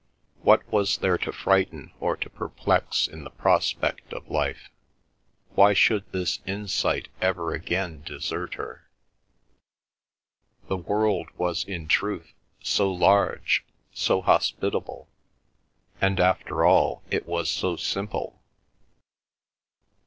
[0.41, 4.71] What was there to frighten or to perplex in the prospect of life?
[5.53, 8.89] Why should this insight ever again desert her?
[10.67, 12.33] The world was in truth
[12.63, 15.07] so large, so hospitable,
[16.01, 18.41] and after all it was so simple.